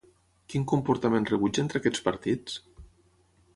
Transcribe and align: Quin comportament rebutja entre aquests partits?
Quin 0.53 0.63
comportament 0.71 1.29
rebutja 1.33 1.63
entre 1.65 1.81
aquests 1.83 2.03
partits? 2.09 2.59